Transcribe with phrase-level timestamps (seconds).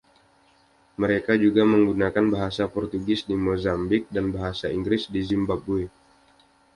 [1.01, 5.83] Mereka juga menggunakan bahasa Portugis di Mozambik dan bahasa Inggris di Zimbabwe.